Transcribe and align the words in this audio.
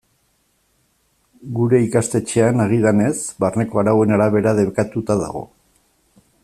Gure 1.59 1.81
ikastetxean, 1.89 2.63
agidanez, 2.65 3.13
barneko 3.45 3.83
arauen 3.83 4.17
arabera 4.17 4.59
debekatuta 4.61 5.23
dago. 5.25 5.49